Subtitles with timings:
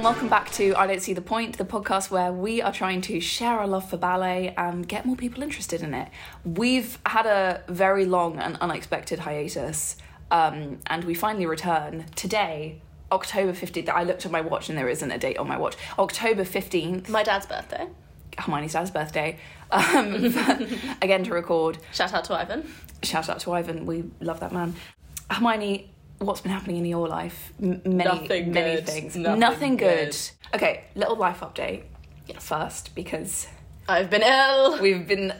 [0.00, 3.02] and welcome back to I Don't See the Point, the podcast where we are trying
[3.02, 6.08] to share our love for ballet and get more people interested in it.
[6.42, 9.96] We've had a very long and unexpected hiatus,
[10.30, 12.80] um, and we finally return today,
[13.12, 13.90] October 15th.
[13.90, 15.76] I looked at my watch and there isn't a date on my watch.
[15.98, 17.86] October 15th, My dad's birthday.
[18.38, 19.38] Hermione's dad's birthday,
[19.70, 20.14] um,
[21.02, 21.76] again to record.
[21.92, 22.72] Shout out to Ivan.
[23.02, 24.76] Shout out to Ivan, we love that man.
[25.30, 27.52] Hermione, what's been happening in your life?
[27.62, 28.86] M- many, Nothing many good.
[28.86, 29.16] things.
[29.16, 30.10] Nothing good.
[30.10, 30.30] good.
[30.54, 31.82] Okay, little life update.
[32.38, 33.48] First, because
[33.88, 34.80] I've been ill.
[34.80, 35.32] we've been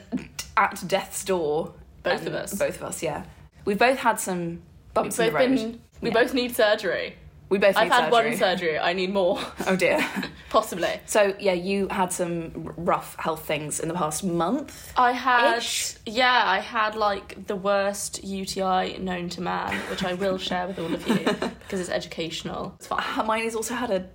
[0.57, 1.73] at death's door.
[2.03, 2.53] Both of us.
[2.53, 3.23] Both of us, yeah.
[3.63, 4.61] We've both had some
[4.93, 5.55] bumps We've in the road.
[5.55, 5.81] been.
[6.01, 6.13] We Yeah.
[6.15, 7.15] both need surgery.
[7.51, 8.29] We both I've had surgery.
[8.29, 8.79] one surgery.
[8.79, 9.37] I need more,
[9.67, 9.99] Oh dear.
[10.49, 11.01] possibly.
[11.05, 14.93] so yeah, you had some rough health things in the past month.
[14.95, 15.57] I had.
[15.57, 15.95] Ish.
[16.05, 20.79] Yeah, I had like the worst UTI known to man, which I will share with
[20.79, 21.15] all of you
[21.59, 22.73] because it's educational.
[22.77, 23.01] It's fine.
[23.03, 24.07] Hermione's also had a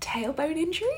[0.00, 0.88] tailbone injury.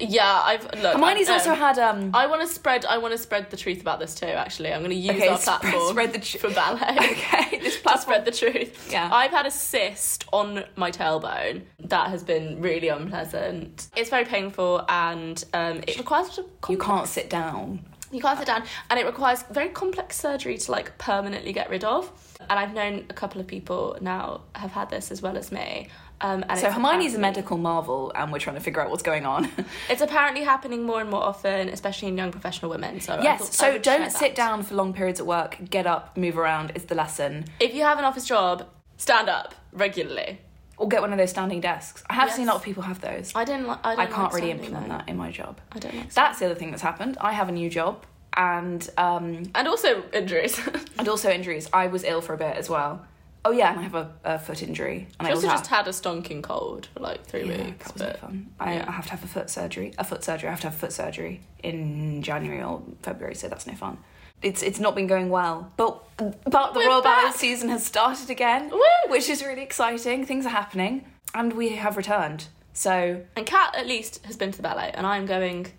[0.00, 0.94] Yeah, I've look.
[0.94, 2.10] Hermione's I, also um, had um.
[2.14, 2.84] I want to spread.
[2.84, 4.26] I want to spread the truth about this too.
[4.26, 6.96] Actually, I'm going to use Okay, our spread- platform spread the tr- for ballet.
[7.12, 8.02] okay, this to platform.
[8.02, 8.88] spread the truth.
[8.92, 9.08] Yeah.
[9.12, 13.88] I've had a cyst on my tailbone that has been really unpleasant.
[13.96, 17.80] It's very painful and um, it requires a You can't sit down.
[18.12, 21.82] you can't sit down and it requires very complex surgery to like permanently get rid
[21.84, 22.10] of.
[22.48, 25.88] And I've known a couple of people now have had this as well as me.
[26.20, 29.24] Um, and So Hermione's a medical marvel, and we're trying to figure out what's going
[29.26, 29.48] on.
[29.90, 33.00] It's apparently happening more and more often, especially in young professional women.
[33.00, 33.56] So yes.
[33.56, 34.36] So don't sit that.
[34.36, 35.58] down for long periods at work.
[35.70, 36.72] Get up, move around.
[36.74, 37.44] Is the lesson.
[37.60, 38.66] If you have an office job,
[38.96, 40.40] stand up regularly.
[40.76, 42.04] Or get one of those standing desks.
[42.08, 42.36] I have Yes.
[42.36, 43.32] seen a lot of people have those.
[43.34, 43.66] I didn't.
[43.68, 44.96] Li- I, don't I can't like really implement though.
[44.98, 45.60] that in my job.
[45.72, 46.12] I don't like.
[46.14, 47.16] That's the other thing that's happened.
[47.20, 48.04] I have a new job,
[48.36, 50.58] and um, And also injuries.
[50.98, 51.68] and also injuries.
[51.72, 53.04] I was ill for a bit as well.
[53.44, 55.08] Oh yeah, and I have a, a foot injury.
[55.18, 57.86] And I I also also just had a stonking cold for like three yeah, weeks.
[57.86, 58.50] that was But fun.
[58.58, 58.84] I, yeah.
[58.88, 59.94] I have to have a foot surgery.
[59.98, 60.48] A foot surgery.
[60.48, 63.98] I have to have foot surgery in January or February, so that's no fun.
[64.42, 68.30] It's it's not been going well, but but the We're Royal Ballet season has started
[68.30, 68.80] again, Woo!
[69.08, 70.24] which is really exciting.
[70.24, 71.04] Things are happening,
[71.34, 72.46] and we have returned.
[72.72, 75.72] So and Kat at least has been to the ballet, and I'm going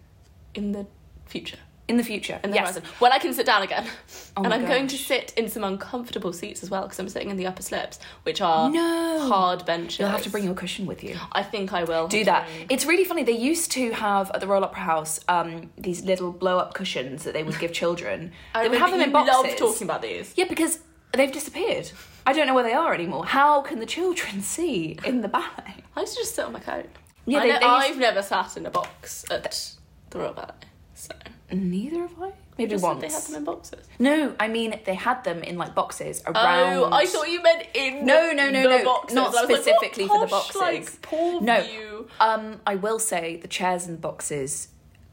[0.54, 0.88] in the
[1.26, 1.60] future.
[1.90, 2.84] In the future, In the yes, horizon.
[3.00, 3.86] When I can sit down again.
[4.38, 7.30] Oh and I'm going to sit in some uncomfortable seats as well because I'm sitting
[7.30, 9.28] in the upper slips, which are No.
[9.28, 10.00] hard benches.
[10.00, 11.18] you'll have to bring your cushion with you.
[11.34, 12.48] I think I will do that.
[12.70, 13.24] It's really funny.
[13.24, 17.24] They used to have at the Royal Opera House um, these little blow up cushions
[17.26, 18.32] that they would give children.
[18.56, 19.34] I they would have them in boxes.
[19.36, 20.32] love talking about these.
[20.38, 20.80] Yeah, because
[21.12, 21.92] they've disappeared.
[22.26, 23.26] I don't know where they are anymore.
[23.26, 25.84] How can the children see in the ballet?
[25.98, 26.86] I used to just sit on my coat.
[27.26, 29.74] Yeah, they- know- they used- I've never sat in a box at
[30.12, 30.54] the Royal Ballet,
[30.94, 31.14] so
[31.52, 32.32] Neither have I.
[32.58, 33.00] Maybe once.
[33.02, 33.88] they had them in boxes.
[34.00, 36.78] No, I mean they had them in like boxes around.
[36.78, 39.16] Oh, I thought you meant in No, no, no, the no, boxes.
[39.16, 40.62] not like, specifically what for the boxes.
[40.62, 41.62] Like, poor No.
[41.62, 42.08] view.
[42.20, 44.68] Um, I will say the chairs and boxes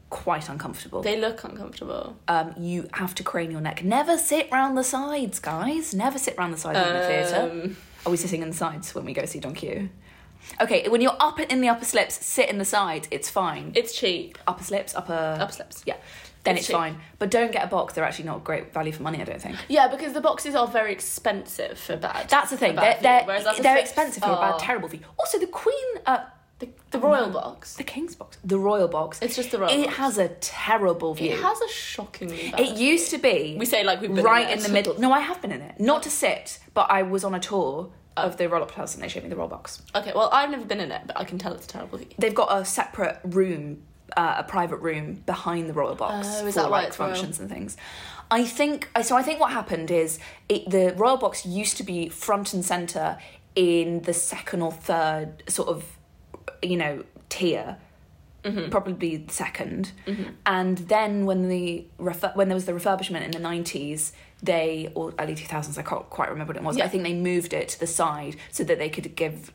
[0.09, 1.01] quite uncomfortable.
[1.01, 2.17] They look uncomfortable.
[2.27, 3.81] um, you have to crane your neck.
[3.83, 5.93] Never sit round the sides, guys.
[5.93, 7.49] Never sit round the sides in the theatre.
[7.67, 9.89] Um, Are we sitting in the sides when we go see Don Q?
[10.61, 13.07] Okay, when you're up in the upper slips, sit in the side.
[13.11, 13.71] It's fine.
[13.75, 14.37] It's cheap.
[14.47, 15.83] upper slips, upper Upper slips.
[15.85, 15.97] Yeah,
[16.43, 16.97] then It's it's, fine.
[17.19, 17.93] But don't get a box.
[17.93, 19.21] They're actually not great value for money.
[19.21, 19.55] I don't think.
[19.67, 22.29] Yeah, because the boxes are very expensive for bad.
[22.29, 22.75] That's the thing.
[22.75, 25.01] They're they're, whereas they're slips expensive for a bad, terrible view.
[25.19, 25.75] Also, the Queen,
[26.05, 26.19] uh,
[26.59, 27.75] The, the royal box.
[27.75, 29.19] the King's box, the Royal box.
[29.21, 29.97] It's just the royal It box.
[29.97, 31.33] has a terrible view.
[31.33, 32.59] It has a shockingly bad.
[32.59, 33.55] It used to be.
[33.59, 34.93] We say like we've been right in, in the middle.
[34.99, 35.79] No, I have been in it.
[35.79, 39.03] Not to sit, but I was on a tour of the Royal Opera House and
[39.03, 39.81] they showed me the roll box.
[39.95, 42.07] Okay, well I've never been in it, but I can tell it's a terrible view.
[42.17, 43.83] They've got a separate room,
[44.15, 47.13] uh, a private room behind the Royal Box Oh, is for like it's royal?
[47.13, 47.77] functions and things.
[48.29, 49.15] I think so.
[49.15, 50.19] I think what happened is
[50.49, 53.17] it, the Royal Box used to be front and center
[53.55, 55.85] in the second or third sort of,
[56.61, 57.77] you know, tier.
[58.47, 58.69] Mm-hmm.
[58.69, 59.91] Probably the 2nd
[60.45, 61.85] and then when the
[62.35, 66.09] when there was the refurbishment in the nineties, they or early two thousands, I can't
[66.09, 66.75] quite remember what it was.
[66.75, 66.85] but Yeah.
[66.85, 69.51] I think they moved it to the side so that they could give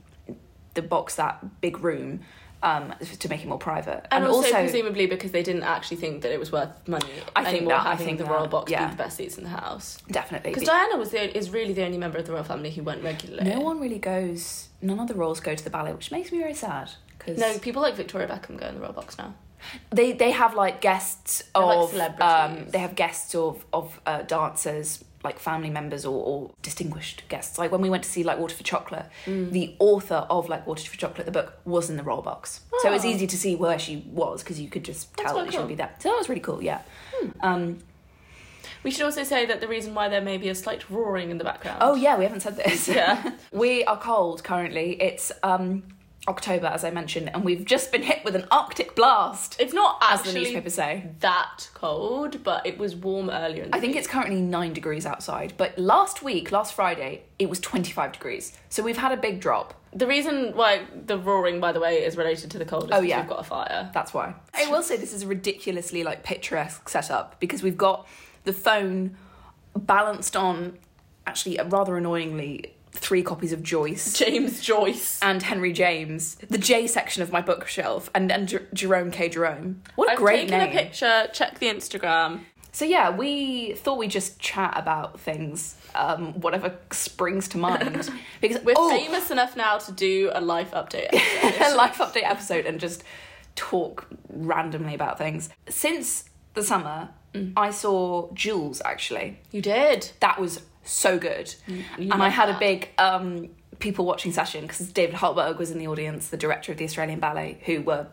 [0.74, 2.20] the box that big room
[2.64, 4.06] um, to make it more private.
[4.12, 7.56] And, also, presumably because they didn't actually think that it was worth money I think
[7.62, 8.84] anymore that- I think the that, royal box yeah.
[8.86, 9.98] be the best seats in the house.
[10.10, 12.82] definitely Because Diana was the is really the only member of the royal family who
[12.84, 13.50] went regularly.
[13.50, 14.68] no one really goes.
[14.80, 16.90] None of the royals go to the ballet, which makes me very sad
[17.24, 19.34] because No, people like Victoria Beckham go in the royal box now.
[19.90, 24.22] they they have like guests They're like of um, they have guests of of uh,
[24.22, 28.38] dancers like family members or, or distinguished guests like when we went to see like
[28.40, 29.52] water for chocolate Mm.
[29.52, 32.88] the author of like water for chocolate the book was in the roll box so
[32.88, 33.08] it was Oh.
[33.08, 35.76] easy to see where she was because you could just tell that she would be
[35.76, 36.80] there so that was really cool yeah
[37.40, 37.78] um
[38.82, 41.38] We should also say that the reason why there may be a slight roaring in
[41.38, 41.78] the background.
[41.82, 43.14] oh yeah we haven't said this Yeah.
[43.52, 45.84] we are cold currently it's um
[46.28, 49.98] October, as I mentioned, and we've just been hit with an Arctic blast, It's not
[50.00, 51.10] as the newspapers say.
[51.20, 53.98] that cold, but it was warm earlier in the I think week.
[53.98, 58.56] it's currently nine degrees outside, but last week, last Friday, it was 25 degrees.
[58.68, 59.74] So we've had a big drop.
[59.94, 63.00] The reason why the roaring, by the way, is related to the cold is Oh,
[63.00, 63.20] yeah.
[63.20, 63.90] we've got a fire.
[63.92, 64.34] That's why.
[64.54, 68.06] I will say this is a ridiculously like picturesque setup because we've got
[68.44, 69.16] the phone
[69.76, 70.78] balanced on
[71.26, 75.18] actually uh, rather annoyingly three copies of Joyce James Joyce.
[75.22, 79.28] and Henry James, the J section of my bookshelf, and and Jer- Jerome K.
[79.28, 79.82] Jerome.
[79.96, 80.68] What a I've great taken name!
[80.76, 81.28] a picture.
[81.32, 82.40] Check the Instagram.
[82.74, 88.08] So yeah, we thought we'd just chat about things, um, whatever springs to mind,
[88.40, 91.08] because We're oh, famous enough now to do a life update.
[91.12, 91.72] episode.
[91.72, 93.04] a life update episode and just
[93.56, 95.50] talk randomly about things.
[95.68, 96.24] Since
[96.54, 97.10] the summer,
[97.56, 99.38] I saw Jewels actually.
[99.50, 100.10] you did.
[100.20, 101.54] That was so good.
[101.66, 103.48] you and I had a big um,
[103.78, 107.20] people watching session because David Hallberg was in the audience, the director of the Australian
[107.20, 108.06] Ballet, who were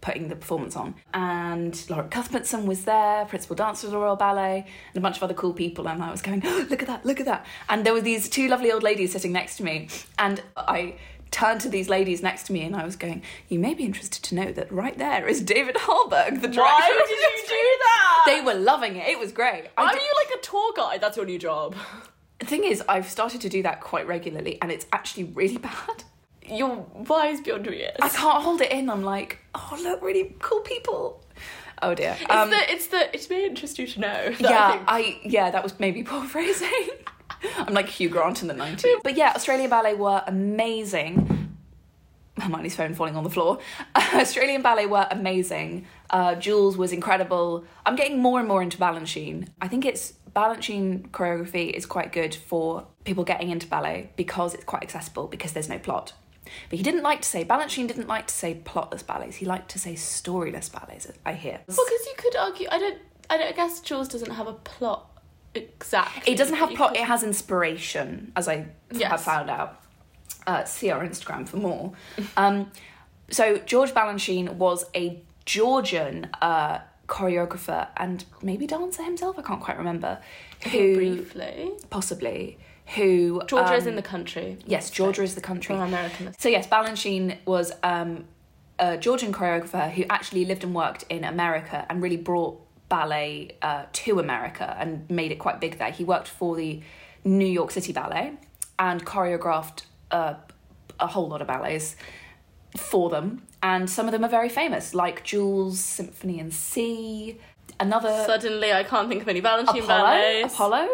[0.00, 0.94] putting the performance on.
[1.14, 4.64] And Lauren Cuthbertson was there, principal dancer of the Royal Ballet,
[4.94, 5.88] and a bunch of other cool people.
[5.88, 7.44] And I was going, oh, look at that, look at that.
[7.68, 9.88] And there were these two lovely old ladies sitting next to me.
[10.18, 10.94] And I
[11.32, 14.22] turned to these ladies next to me and I was going, you may be interested
[14.24, 16.60] to know that right there is David Hallberg, the director.
[16.62, 18.22] Why did you do that?
[18.26, 19.08] They were loving it.
[19.08, 19.64] It was great.
[19.76, 21.00] I Why did- are you like a tour guide?
[21.00, 21.74] That's your new job.
[22.38, 26.04] The thing is, I've started to do that quite regularly, and it's actually really bad.
[26.48, 27.96] You're wise beyond your years.
[28.00, 28.88] I can't hold it in.
[28.88, 31.24] I'm like, oh look, really cool people.
[31.82, 32.16] Oh dear.
[32.20, 34.30] It's Um, the it's the it may interest you to know.
[34.30, 36.88] that I yeah, think- I yeah, that was maybe poor phrasing.
[37.58, 38.84] I'm like Hugh Grant in the 90s.
[39.02, 41.56] But yeah, Australian Ballet were amazing.
[42.38, 43.58] Hermione's phone falling on the floor.
[43.96, 45.86] Australian Ballet were amazing.
[46.10, 47.64] Uh, Jewels was incredible.
[47.84, 49.48] I'm getting more and more into Balanchine.
[49.60, 54.64] I think it's Balanchine choreography is quite good for people getting into ballet because it's
[54.64, 56.12] quite accessible because there's no plot.
[56.68, 59.36] But he didn't like to say Balanchine didn't like to say plotless ballets.
[59.36, 61.08] He liked to say storyless ballets.
[61.24, 61.60] I hear.
[61.66, 62.68] Well, because you could argue.
[62.70, 62.98] I don't.
[63.30, 63.48] I don't.
[63.48, 65.10] I guess Jewels doesn't have a plot
[65.54, 66.32] exactly.
[66.32, 66.90] It doesn't have plot.
[66.92, 69.10] could- It has inspiration, as I Yes.
[69.10, 69.80] have found out.
[70.46, 71.92] Uh, see our Instagram for more.
[72.36, 72.70] um,
[73.30, 76.78] so George Balanchine was a Georgian uh,
[77.08, 79.38] choreographer and maybe dancer himself.
[79.38, 80.18] I can't quite remember.
[80.70, 81.72] Who briefly.
[81.90, 82.58] possibly
[82.94, 84.58] who Georgia is um, in the country.
[84.64, 85.74] yes, Georgia is the country.
[85.74, 86.34] American.
[86.38, 88.24] So yes, Balanchine was um,
[88.78, 93.84] a Georgian choreographer who actually lived and worked in America and really brought ballet uh,
[93.92, 95.90] to America and made it quite big there.
[95.90, 96.80] He worked for the
[97.24, 98.34] New York City Ballet
[98.78, 99.82] and choreographed
[100.12, 100.34] uh,
[101.00, 101.96] a whole lot of ballets
[102.76, 107.38] for them, and some of them are very famous, like Jewels Symphony in C.
[107.78, 109.86] Another Suddenly, I can't think of any Balanchine Apollo.
[109.86, 110.54] ballets.
[110.54, 110.88] Apollo.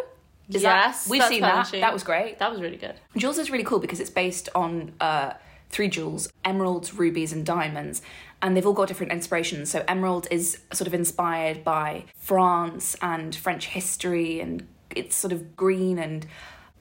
[0.48, 1.70] Is Yes, that, we've seen that.
[1.70, 2.38] That was great.
[2.38, 2.94] That was really good.
[3.16, 5.34] Jewels is really cool because it's based on uh,
[5.70, 8.02] three jewels emeralds, rubies, and diamonds.
[8.42, 9.70] And they've all got different inspirations.
[9.70, 15.56] So, emerald is sort of inspired by France and French history, and it's sort of
[15.56, 16.26] green and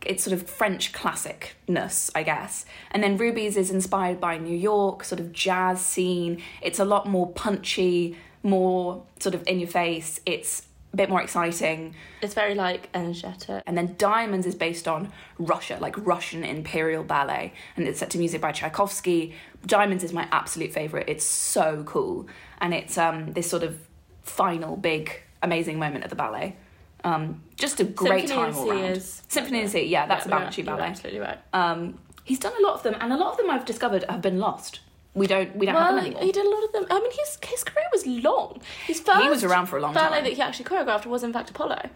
[0.06, 2.66] it's sort of French classicness, I guess.
[2.92, 6.42] And then rubies is inspired by New York, sort of jazz scene.
[6.62, 10.20] It's a lot more punchy, more sort of in your face.
[10.26, 11.96] It's a bit more exciting.
[12.22, 13.64] It's very like energetic.
[13.66, 18.18] And then Diamonds is based on Russia, like Russian Imperial Ballet, and it's set to
[18.18, 19.36] music by Tchaikovsky.
[19.66, 21.08] Diamonds is my absolute favorite.
[21.08, 22.28] It's so cool,
[22.60, 23.78] and it's um this sort of
[24.24, 25.12] final big
[25.42, 26.56] amazing moment of the ballet.
[27.04, 28.98] Um, just a great Symphony time all round.
[28.98, 30.88] is- Symphony in C, yeah, that's Yeah, a you're ballet.
[30.88, 31.40] Absolutely right.
[31.54, 34.22] Um, he's done a lot of them, and a lot of them I've discovered have
[34.22, 34.80] been lost.
[35.14, 36.22] We don't we don't have them anymore.
[36.24, 36.86] he did a lot of them.
[36.90, 38.62] I mean, his his career was long.
[38.88, 40.24] His first was around for a long ballet time.
[40.26, 41.90] that he actually choreographed was in fact Apollo.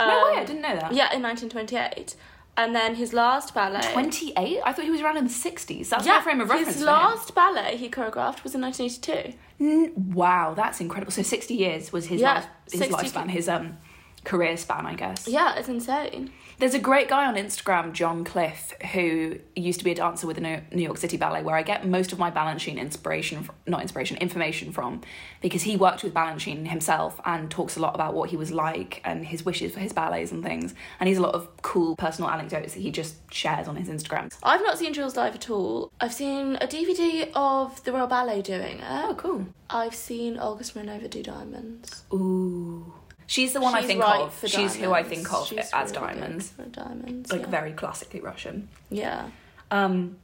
[0.00, 0.92] no Um, way, I didn't know that.
[0.94, 2.16] Yeah, in 1928,
[2.56, 3.82] and then his last ballet.
[3.92, 4.60] Twenty eight.
[4.64, 5.90] I thought he was around in the sixties.
[5.90, 6.76] That's yeah, my frame of reference.
[6.76, 9.36] his last ballet he choreographed was in 1982.
[9.60, 11.12] N- Wow, that's incredible.
[11.12, 13.76] So sixty years was his Yeah, life, his 60 lifespan, his um
[14.24, 15.28] career span, I guess.
[15.28, 16.30] Yeah, it's insane.
[16.58, 20.36] There's a great guy on Instagram, John Cliff, who used to be a dancer with
[20.36, 24.16] the New York City Ballet, where I get most of my Balanchine inspiration, not inspiration,
[24.18, 25.00] information from,
[25.40, 29.00] because he worked with Balanchine himself and talks a lot about what he was like
[29.04, 30.74] and his wishes for his ballets and things.
[31.00, 34.32] And he's a lot of cool personal anecdotes that he just shares on his Instagram.
[34.42, 35.90] I've not seen Jewels live at all.
[36.00, 38.84] I've seen a DVD of the Royal Ballet doing it.
[38.88, 39.46] Oh, cool.
[39.68, 42.04] I've seen Olga Smirnova do diamonds.
[42.12, 42.92] Ooh.
[43.26, 44.34] She's the one I think right of.
[44.34, 45.08] for She's who I diamonds.
[45.08, 46.50] think of She's as really diamonds.
[46.50, 47.32] for diamonds.
[47.32, 47.46] Like yeah.
[47.48, 48.68] very classically Russian.
[48.90, 49.28] Yeah.
[49.70, 50.16] Um,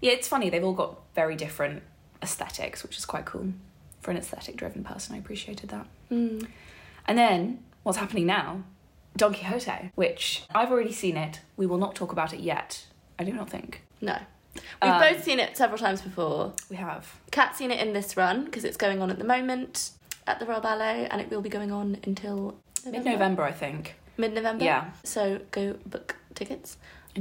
[0.00, 0.48] yeah, it's funny.
[0.50, 1.82] They've all got very different
[2.22, 3.52] aesthetics, which is quite cool.
[4.00, 5.86] For an aesthetic driven person, I appreciated that.
[6.10, 6.46] Mm.
[7.06, 8.62] And then, what's happening now?
[9.16, 11.40] Don Quixote, which I've already seen it.
[11.56, 12.86] We will not talk about it yet.
[13.18, 13.82] I do not think.
[14.00, 14.16] No.
[14.82, 16.54] We've Um, both seen it several times before.
[16.70, 17.12] We have.
[17.30, 19.90] Kat's seen it in this run because it's going on at the moment
[20.30, 23.94] at the Royal Ballet, and it will be going on until Mid November, I think.
[24.16, 24.64] Mid November.
[24.64, 24.90] Yeah.
[25.04, 26.76] So go book tickets.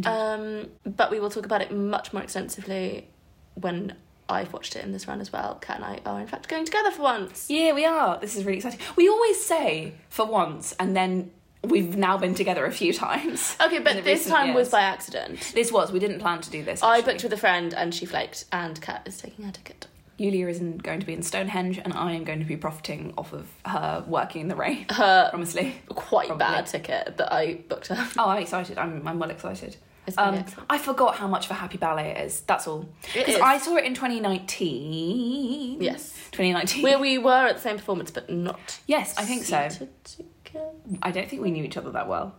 [0.05, 3.07] Um, but we will talk about it much more extensively
[3.55, 3.95] when
[4.29, 5.55] I've watched it in this run as well.
[5.59, 7.49] Kat and I are in fact going together for once.
[7.49, 8.19] yeah, we are.
[8.19, 8.79] This is really exciting.
[8.95, 11.31] We always say for once, and then
[11.63, 13.57] we've now been together a few times.
[13.65, 15.51] Okay, but this time was by accident.
[15.53, 15.91] This was.
[15.91, 16.81] We didn't plan to do this.
[16.83, 19.87] I booked with a friend and she flaked, and Kat is taking her ticket.
[20.19, 23.13] Yulia is in, going to be in Stonehenge, and I am going to be profiting
[23.17, 24.85] off of her working in the rain.
[24.89, 25.75] Her Honestly.
[25.89, 26.45] quite Probably.
[26.45, 28.07] bad ticket that I booked her.
[28.17, 28.77] Oh, I'm excited.
[28.77, 29.77] I'm, I'm well excited.
[30.07, 30.65] It's gonna be Um.
[30.69, 32.41] I forgot how much of a happy ballet it is.
[32.41, 32.89] That's all.
[33.13, 33.35] Because.
[33.39, 35.81] I saw it in 2019.
[35.81, 36.13] Yes.
[36.31, 36.83] 2019.
[36.83, 38.79] Where we were at the same performance, but not.
[38.87, 39.69] yes, I think so.
[40.03, 40.69] together.
[41.01, 42.35] I don't think we knew each other that well.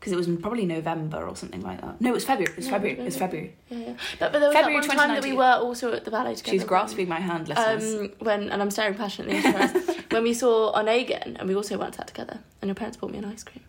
[0.00, 2.00] Because it was probably November or something like that.
[2.00, 2.50] No, it was February.
[2.52, 2.98] It was No, February.
[2.98, 3.54] it was February.
[3.68, 3.92] Yeah, yeah.
[4.18, 6.36] But, but there was February that one time that we were also at the ballet
[6.36, 6.56] together.
[6.56, 7.94] She's grasping my hand, listeners.
[7.94, 9.96] Um, when and I'm staring passionately into her eyes.
[10.10, 13.18] when we saw Onegin and we also went out together, and your parents bought me
[13.18, 13.62] an ice cream.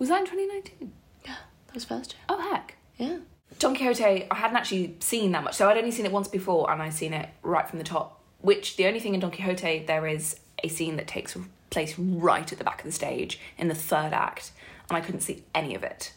[0.00, 0.92] was that in 2019?
[1.24, 1.34] Yeah,
[1.68, 2.20] That was first year.
[2.28, 2.76] Oh, heck.
[2.98, 3.18] Yeah.
[3.60, 5.54] Don Quixote, I hadn't actually seen that much.
[5.54, 8.20] So I'd only seen it once before and I'd seen it right from the top.
[8.40, 11.36] Which, the only thing in Don Quixote, there is a scene that takes
[11.68, 14.52] place right at the back of the stage in the third act.
[14.90, 16.12] And I couldn't see any of it.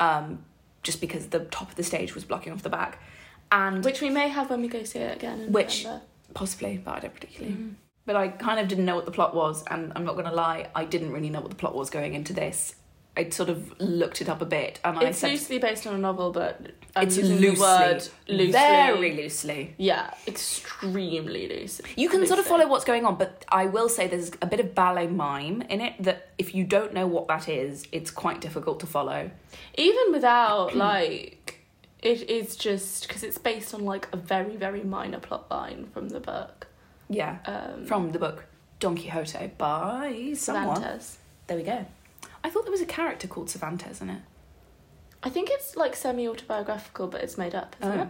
[0.00, 0.44] Um,
[0.82, 2.98] just because the top of the stage was blocking off the back.
[3.52, 5.40] And Which we may have when we go see it again.
[5.42, 6.04] In Which- November.
[6.32, 7.54] possibly, but I don't particularly.
[7.54, 7.74] Mhm.
[8.06, 10.32] But I kind of didn't know what the plot was, and I'm not going to
[10.34, 12.74] lie, I didn't really know what the plot was going into this.
[13.16, 15.94] I sort of looked it up a bit, and I It's said loosely based on
[15.94, 16.60] a novel, but
[16.96, 18.52] I'm it's using loosely, the word loosely.
[18.52, 19.74] very loosely.
[19.78, 21.80] Yeah, extremely loose.
[21.96, 24.60] You can sort of follow what's going on, but I will say there's a bit
[24.60, 28.40] of ballet mime in it that if you don't know what that is, it's quite
[28.40, 29.30] difficult to follow.
[29.76, 31.60] Even without like,
[32.02, 36.08] it is just because it's based on like a very very minor plot line from
[36.08, 36.66] the book.
[37.08, 38.46] Yeah, Um, from the book
[38.80, 40.76] Don Quixote by someone.
[40.76, 41.18] Cervantes.
[41.46, 41.86] There we go.
[42.44, 44.20] I thought there was a character called Cervantes in it.
[45.22, 48.02] I think it's like semi autobiographical, but it's made up, isn't Oh.
[48.02, 48.08] it?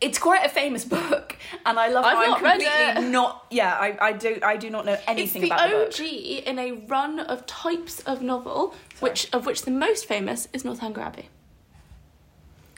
[0.00, 3.10] It's quite a famous book, and I love I've how I'm not read completely it.
[3.10, 3.46] not.
[3.50, 4.38] Yeah, I, I do.
[4.42, 5.94] I do not know It's anything the about the book.
[5.94, 6.06] OG
[6.48, 11.00] in a run of types of novel, which of which the most famous is Northanger
[11.00, 11.28] Abbey.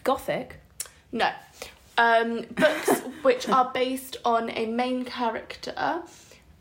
[0.04, 0.58] Gothic.
[1.12, 1.30] No.
[1.96, 6.02] Um, books which are based on a main character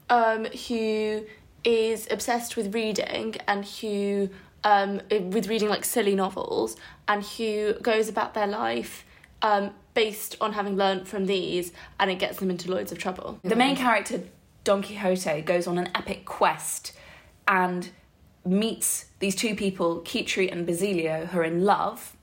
[0.09, 1.23] um, who
[1.63, 4.29] is obsessed with reading and who,
[4.63, 6.75] um, with reading like silly novels,
[7.07, 9.05] and who goes about their life
[9.41, 13.39] um, based on having learnt from these, and it gets them into loads of trouble.
[13.43, 14.23] The main character,
[14.63, 16.93] Don Quixote, goes on an epic quest
[17.47, 17.89] and
[18.45, 22.15] meets these two people, Kitri and Basilio, who are in love.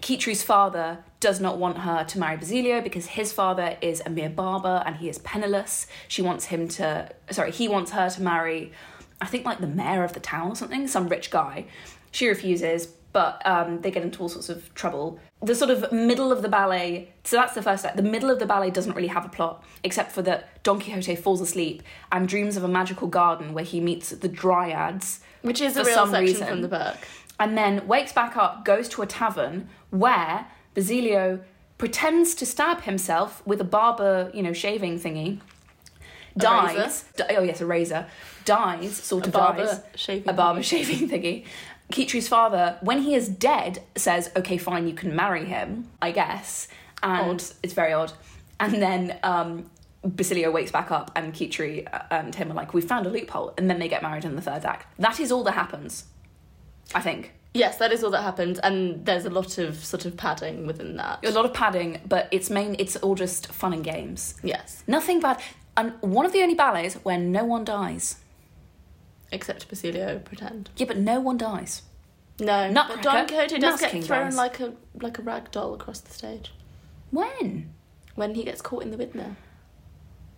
[0.00, 4.28] Kitri's father does not want her to marry Basilio because his father is a mere
[4.28, 5.86] barber and he is penniless.
[6.08, 8.72] She wants him to, sorry, he wants her to marry,
[9.20, 11.66] I think like the mayor of the town or something, some rich guy.
[12.10, 15.18] She refuses, but um, they get into all sorts of trouble.
[15.42, 17.96] The sort of middle of the ballet, so that's the first act.
[17.96, 21.16] The middle of the ballet doesn't really have a plot, except for that Don Quixote
[21.16, 21.82] falls asleep
[22.12, 25.94] and dreams of a magical garden where he meets the dryads Which is a real
[25.94, 26.46] some section reason.
[26.46, 26.96] from the book.
[27.40, 30.46] and then wakes back up, goes to a tavern where
[30.76, 31.40] Basilio
[31.78, 35.40] pretends to stab himself with a barber, you know, shaving thingy.
[36.36, 37.04] Dies.
[37.16, 38.06] di- oh yes, a razor.
[38.44, 39.80] Dies, sort A of barber dies.
[39.94, 40.28] shaving.
[40.28, 40.64] A barber thingy.
[40.64, 41.44] shaving thingy.
[41.90, 46.68] Kitri's father, when he is dead, says, "Okay, fine, you can marry him, I guess."
[47.02, 47.44] And Odd.
[47.62, 48.12] it's very odd.
[48.60, 49.70] And then um,
[50.02, 53.70] Basilio wakes back up, and Kitri and him are like, "We found a loophole," and
[53.70, 54.86] then they get married in the third act.
[54.98, 56.04] That is all that happens.
[56.94, 57.32] I think.
[57.56, 60.96] Yes, that is all that happens, and there's a lot of sort of padding within
[60.96, 61.24] that.
[61.24, 62.76] A lot of padding, but it's main.
[62.78, 64.34] It's all just fun and games.
[64.42, 65.40] Yes, Nothing bad.
[65.76, 68.16] And one of the only ballets where no one dies.
[69.32, 70.70] except Basilio pretend.
[70.76, 71.82] Yeah, but no one dies.
[72.38, 74.36] No, Nutcracker, but Don Quixote does get thrown dies.
[74.36, 76.52] like a like a rag doll across the stage
[77.10, 77.72] When?
[78.14, 79.36] when he gets caught in the windmill.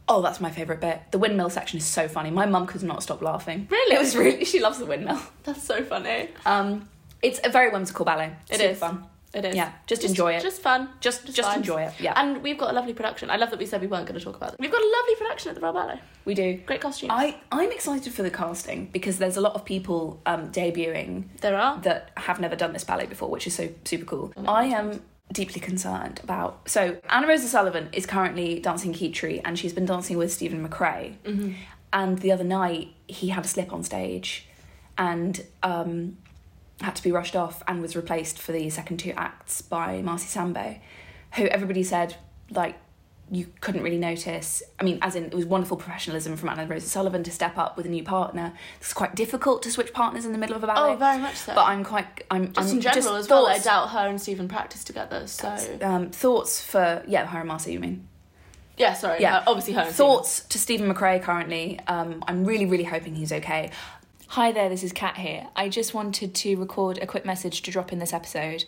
[0.08, 1.02] Oh, that's my favourite bit.
[1.10, 2.30] The windmill section is so funny.
[2.30, 3.66] My mum could not stop laughing.
[3.70, 3.94] Really?
[3.96, 4.44] It was really.
[4.44, 5.20] She loves the windmill.
[5.44, 6.30] That's so funny.
[6.46, 6.88] Um,
[7.22, 8.32] it's a very whimsical ballet.
[8.50, 8.78] It Super is.
[8.78, 9.04] fun.
[9.34, 9.54] It is.
[9.54, 10.42] Yeah, just enjoy it.
[10.42, 10.88] Just fun.
[11.00, 11.92] Just, just just enjoy it.
[12.00, 13.28] Yeah, And we've got a lovely production.
[13.28, 14.56] I love that we said we weren't going to talk about it.
[14.58, 16.00] We've got a lovely production at the Royal Ballet.
[16.24, 16.58] we do.
[16.64, 17.12] Great costumes.
[17.14, 21.56] I I'm excited for the casting because there's a lot of people um, debuting there
[21.56, 21.78] are.
[21.80, 24.28] that have never done this ballet before, which is so super cool.
[24.30, 24.48] Mm.
[24.48, 26.66] I am deeply concerned about.
[26.66, 31.16] So Anna Rose O'Sullivan is currently dancing Kitri, and she's been dancing with Steven McRae.
[31.24, 31.52] Mm-hmm.
[31.92, 34.46] And the other night, he had a slip on stage,
[34.96, 36.16] and um,
[36.80, 40.26] had to be rushed off, and was replaced for the second two acts by Marcy
[40.26, 40.80] Sambé,
[41.34, 42.16] who everybody said
[42.50, 42.76] like
[43.30, 44.62] you couldn't really notice.
[44.80, 47.76] I mean, as in it was wonderful professionalism from Anna Rose O'Sullivan to step up
[47.76, 48.54] with a new partner.
[48.80, 50.92] It's quite difficult to switch partners in the middle of a ballet.
[50.92, 51.54] Oh, very much so.
[51.54, 52.06] But I'm quite.
[52.30, 53.46] I'm just I'm, in general just as well.
[53.46, 55.26] I doubt her and Steven practice together.
[55.26, 57.72] So Um, thoughts for yeah, Hiram Marcy.
[57.72, 58.08] You mean?
[58.78, 59.20] yeah, sorry.
[59.20, 59.42] Yeah.
[59.46, 59.82] obviously her.
[59.82, 61.80] And Thoughts to Steven McRae currently.
[61.86, 63.70] Um, I'm really, really hoping he's okay.
[64.32, 65.48] Hi there, this is Kat here.
[65.56, 68.66] I just wanted to record a quick message to drop in this episode.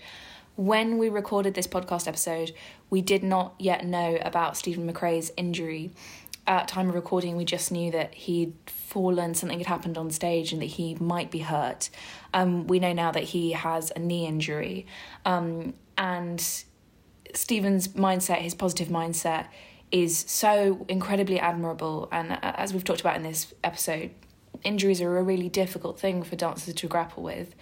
[0.56, 2.52] When we recorded this podcast episode,
[2.88, 5.92] we did not yet know about Steven McRae's injury.
[6.46, 10.50] At time of recording, we just knew that he'd fallen, something had happened on stage,
[10.54, 11.90] and that he might be hurt.
[12.32, 14.86] Um, we know now that he has a knee injury,
[15.26, 16.40] um, and
[17.34, 19.48] Steven's mindset, his positive mindset,
[19.92, 22.08] is so incredibly admirable.
[22.10, 24.12] And uh, as we've talked about in this episode,
[24.64, 27.54] injuries are a really difficult thing for dancers to grapple with.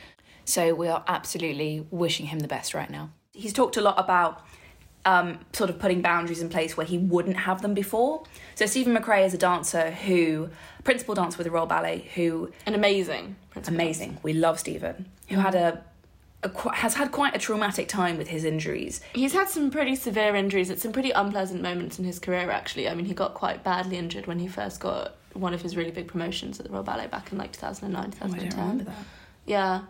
[0.44, 3.10] So we are absolutely wishing him the best right now.
[3.32, 4.44] He's talked a lot about
[5.04, 8.24] um, sort of putting boundaries in place where he wouldn't have them before.
[8.54, 10.50] So Steven McRae is a dancer who,
[10.84, 13.36] principal dancer with the Royal Ballet, who An amazing.
[13.50, 14.18] principal amazing.
[14.22, 15.84] We love Steven, who had a,
[16.42, 19.00] a has had quite a traumatic time with his injuries.
[19.14, 22.88] He's had some pretty severe injuries at some pretty unpleasant moments in his career, actually.
[22.88, 25.90] I mean, he got quite badly injured when he first got one of his really
[25.90, 28.58] big promotions at the Royal Ballet back in like 2009, Oh, I 2010.
[28.60, 28.96] remember that.
[29.46, 29.80] Yeah.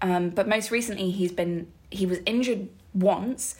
[0.00, 3.54] Um, but most recently, he's been he was injured once,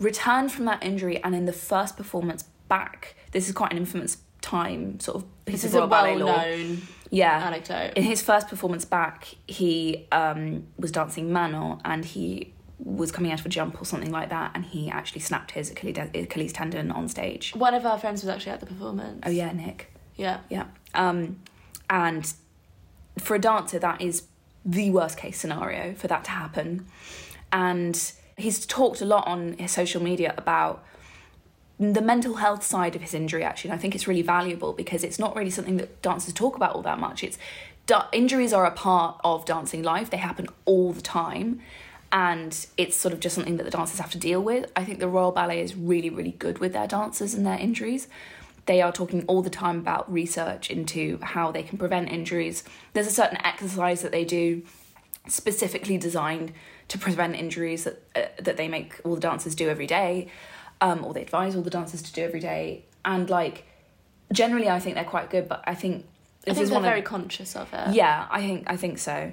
[0.00, 4.18] returned from that injury, and in the first performance back, this is quite an infamous
[4.42, 6.36] time sort of piece This of is a Royal Ballet well law.
[6.42, 7.92] known Yeah, anecdote.
[7.96, 13.40] in his first performance back, he um, was dancing Manon and he was coming out
[13.40, 16.90] of a jump or something like that, and he actually snapped his Achilles, Achilles tendon
[16.90, 17.54] on stage.
[17.54, 19.20] One of our friends was actually at the performance.
[19.24, 19.92] Oh yeah, Nick.
[20.16, 20.40] Yeah.
[20.48, 20.66] Yeah.
[20.94, 21.40] Um,
[21.88, 22.32] and
[23.18, 24.24] for a dancer, that is
[24.64, 26.86] the worst case scenario for that to happen.
[27.52, 30.84] And he's talked a lot on his social media about
[31.78, 33.70] the mental health side of his injury, actually.
[33.70, 36.74] And I think it's really valuable because it's not really something that dancers talk about
[36.74, 37.22] all that much.
[37.22, 37.38] It's
[38.12, 41.60] injuries are a part of dancing life, they happen all the time.
[42.10, 44.70] And it's sort of just something that the dancers have to deal with.
[44.74, 48.08] I think the Royal Ballet is really, really good with their dancers and their injuries
[48.66, 52.64] they are talking all the time about research into how they can prevent injuries.
[52.92, 54.62] There's a certain exercise that they do
[55.28, 56.52] specifically designed
[56.88, 60.28] to prevent injuries that uh, that they make all the dancers do every day,
[60.80, 62.84] um, or they advise all the dancers to do every day.
[63.04, 63.64] And like
[64.32, 65.48] generally, I think they're quite good.
[65.48, 67.94] But I think I this think is they're one very of conscious of it.
[67.94, 68.26] yeah.
[68.30, 69.32] I think I think so,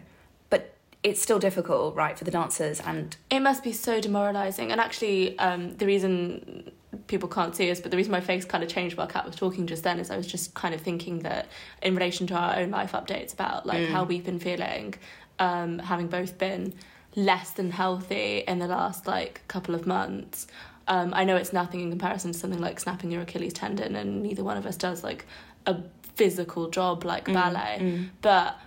[1.03, 4.71] it's still difficult, right, for the dancers and It must be so demoralizing.
[4.71, 6.71] And actually, um, the reason
[7.07, 9.35] people can't see us, but the reason my face kind of changed while Kat was
[9.35, 11.47] talking just then is I was just kind of thinking that
[11.81, 14.93] in relation to our own life updates about like how we've been feeling,
[15.39, 16.73] um, having both been
[17.15, 20.47] less than healthy in the last like couple of months.
[20.87, 24.21] Um, I know it's nothing in comparison to something like snapping your Achilles tendon, and
[24.23, 25.25] neither one of us does like
[25.65, 25.77] a
[26.15, 28.07] physical job like ballet.
[28.21, 28.57] But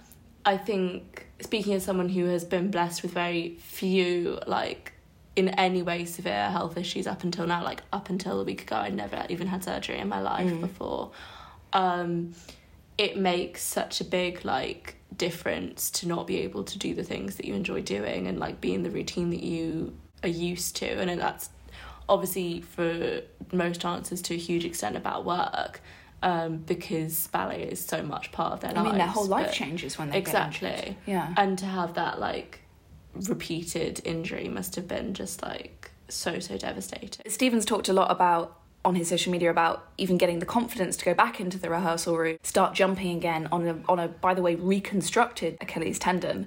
[0.44, 4.92] I think speaking as someone who has been blessed with very few like
[5.37, 8.77] in any way severe health issues up until now, like up until a week ago,
[8.77, 11.11] I never even had surgery in my life before.
[11.75, 12.35] Um,
[12.96, 17.37] it makes such a big like difference to not be able to do the things
[17.37, 20.87] that you enjoy doing and like be in the routine that you are used to,
[20.87, 21.51] and that's
[22.09, 23.20] obviously for
[23.53, 25.83] most answers to a huge extent about work.
[26.22, 28.79] Um, because ballet is so much part of their life.
[28.79, 28.92] I lives.
[28.92, 30.96] mean their whole life changes when they exactly get injured.
[31.07, 31.35] Yeah.
[31.37, 32.61] and to have that like
[33.29, 38.59] repeated injury must have been just like so so devastating Steven's talked a lot about
[38.87, 42.16] on his social media about even getting the confidence to go back into the rehearsal
[42.16, 46.46] room, start jumping again on a on a by the way reconstructed Achilles tendon,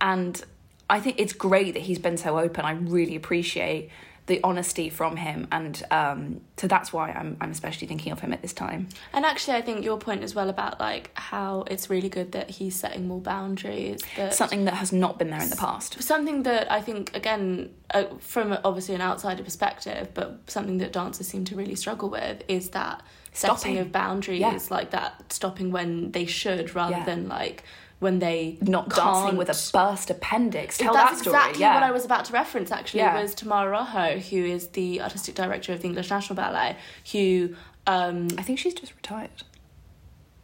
[0.00, 0.44] and
[0.90, 2.64] I think it's great that he's been so open.
[2.64, 3.90] I really appreciate
[4.26, 8.32] the honesty from him, and um, so that's why I'm I'm especially thinking of him
[8.32, 8.88] at this time.
[9.12, 12.50] and actually i think your point as well about like how it's really good that
[12.50, 16.02] he's setting more boundaries that Something that has not been there in the past.
[16.02, 21.26] something that i think again uh, from obviously an outsider perspective but something that dancers
[21.28, 23.78] seem to really struggle with is that setting Stopping.
[23.78, 24.58] of boundaries Yeah.
[24.70, 27.04] like that stopping when they should rather Yeah.
[27.04, 27.62] than like
[27.98, 30.76] when they Not dancing with a burst appendix.
[30.78, 31.36] Tell That's that story.
[31.36, 31.74] exactly yeah.
[31.74, 32.70] what I was about to reference.
[32.70, 33.20] Actually, Yeah.
[33.22, 36.76] was Tamara Rojo, who is the artistic director of the English National Ballet,
[37.12, 37.54] who,
[37.86, 39.30] um, I think she's just retired.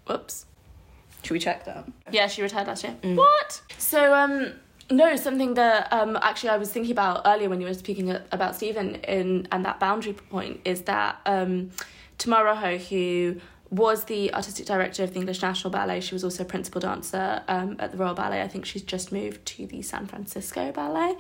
[0.07, 0.47] whoops,
[1.23, 1.87] Should we check that?
[2.11, 2.97] yeah, she retired last year.
[3.03, 3.17] Mm.
[3.17, 3.61] What?
[3.79, 4.53] So, um,
[4.91, 8.57] no, something that um, actually I was thinking about earlier when you were speaking about
[8.57, 11.71] Steven in and that boundary point is that um,
[12.19, 13.37] Tamara Rojo, who
[13.73, 16.01] was the artistic director of the English National Ballet.
[16.01, 18.43] She was also principal dancer um, at the Royal Ballet.
[18.43, 21.17] I think she's just moved to the San Francisco Ballet.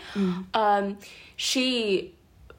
[0.52, 0.98] Um,
[1.34, 2.14] she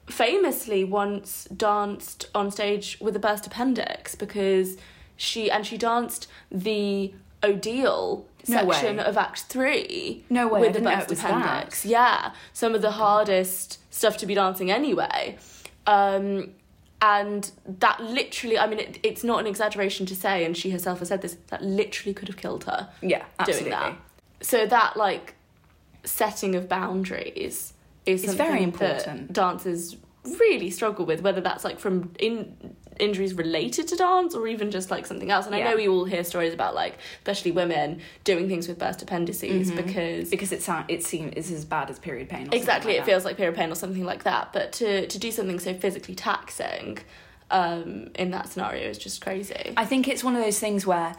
[0.07, 4.77] famously once danced on stage with a burst appendix because
[5.15, 9.03] she and she danced the Odile No section way.
[9.05, 10.25] of Act Three.
[10.29, 11.85] No way, with a didn't burst appendix.
[11.85, 15.37] Yeah, some of the hardest stuff to be dancing anyway.
[15.85, 16.49] Um,
[17.05, 20.99] and that literally, I mean, it, it's not an exaggeration to say, and she herself
[20.99, 23.71] has said this, that literally could have killed her Yeah, absolutely.
[23.71, 23.97] doing that.
[24.39, 25.35] So that like
[26.05, 27.73] setting of boundaries
[28.05, 29.33] is It's very that important.
[29.33, 29.97] dancers
[30.39, 34.91] really struggle with, whether that's like from in injuries related to dance or even just
[34.91, 35.45] like something else.
[35.45, 39.01] And I know we all hear stories about like especially women doing things with burst
[39.01, 39.75] appendices Mm-hmm.
[39.85, 42.47] because Because it sound, it seems it's as bad as period pain.
[42.51, 43.05] Or exactly like it that.
[43.11, 44.53] feels like period pain or something like that.
[44.53, 46.99] But to to do something so physically taxing
[47.51, 49.73] um in that scenario is just crazy.
[49.77, 51.15] I think it's one of those things where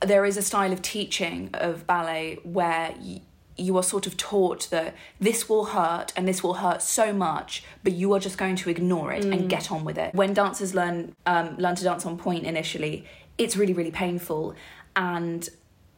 [0.00, 3.20] there is a style of teaching of ballet where y-
[3.58, 7.64] you are sort of taught that this will hurt and this will hurt so much,
[7.82, 10.14] but you are just going to ignore it and get on with it.
[10.14, 13.04] When dancers learn um, learn to dance on pointe initially,
[13.36, 14.54] it's really really painful,
[14.96, 15.48] and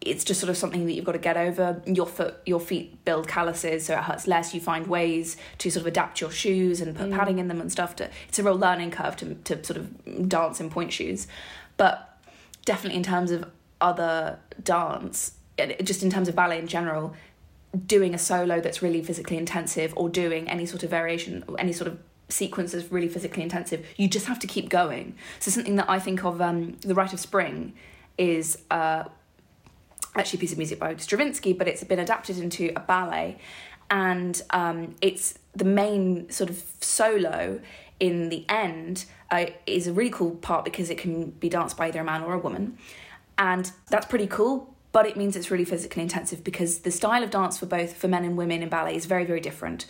[0.01, 1.83] it's just sort of something that you've got to get over.
[1.85, 4.55] Your foot, your feet build calluses, so it hurts less.
[4.55, 7.71] You find ways to sort of adapt your shoes and put padding in them and
[7.71, 7.97] stuff.
[7.97, 11.27] To it's a real learning curve to to sort of dance in pointe shoes,
[11.77, 12.19] but
[12.65, 15.33] definitely in terms of other dance,
[15.83, 17.15] just in terms of ballet in general,
[17.87, 21.89] doing a solo that's really physically intensive or doing any sort of variation, any sort
[21.89, 25.15] of sequence that's really physically intensive, you just have to keep going.
[25.39, 27.75] So something that I think of, um, the Rite of Spring,
[28.19, 29.05] is uh,
[30.15, 33.39] actually a piece of music by Stravinsky, but it's been adapted into a ballet,
[33.91, 37.61] and um, it's the main sort of solo
[37.99, 41.89] in the end uh, is a really cool part because it can be danced by
[41.89, 42.79] either a man or a woman,
[43.39, 44.75] and that's pretty cool.
[44.93, 48.09] But it means it's really physically intensive because the style of dance for both for
[48.09, 49.87] men and women in ballet is very very different.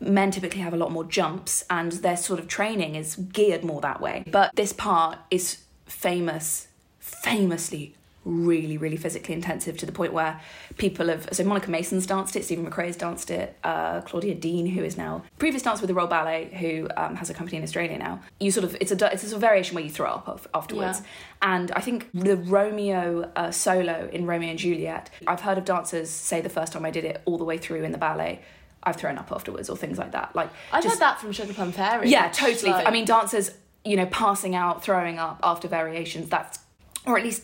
[0.00, 3.80] Men typically have a lot more jumps, and their sort of training is geared more
[3.80, 4.24] that way.
[4.26, 10.40] But this part is famous, famously really, really physically intensive to the point where
[10.78, 11.28] people have.
[11.32, 15.22] So Monica Mason's danced it, Steven McRae's danced it, uh, Claudia Dean, who is now
[15.38, 18.20] previous dancer with the Royal Ballet, who um, has a company in Australia now.
[18.40, 20.46] You sort of it's a it's a sort of variation where you throw up af-
[20.54, 21.02] afterwards.
[21.42, 26.08] And I think the Romeo uh, solo in Romeo and Juliet, I've heard of dancers
[26.10, 28.40] say the first time I did it all the way through in the ballet.
[28.82, 30.34] I've thrown up afterwards or things like that.
[30.34, 32.08] Like I've just- heard that from Sugar Plum Fairy.
[32.10, 32.70] yeah, totally.
[32.72, 33.50] like- I mean, dancers,
[33.84, 36.58] you know, passing out, throwing up after variations, that's,
[37.06, 37.42] or at least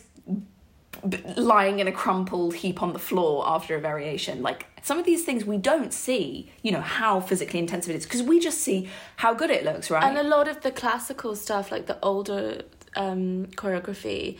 [1.35, 4.41] lying in a crumpled heap on the floor after a variation.
[4.41, 8.05] Like, some of these things we don't see, you know, how physically intensive it is,
[8.05, 10.03] because we just see how good it looks, right?
[10.03, 12.63] And a lot of the classical stuff, like the older
[12.95, 14.37] um, choreography,